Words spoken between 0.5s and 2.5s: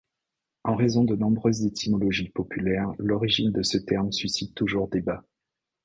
En raison de nombreuses étymologies